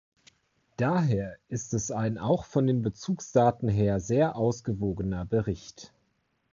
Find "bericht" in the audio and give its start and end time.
5.25-5.93